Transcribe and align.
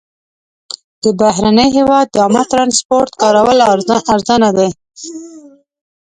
د 1.03 1.05
بهرني 1.19 1.67
هېواد 1.77 2.05
د 2.11 2.15
عامه 2.23 2.43
ترانسپورټ 2.51 3.11
کارول 3.21 3.57
ارزانه 4.15 4.49
دي. 4.57 4.69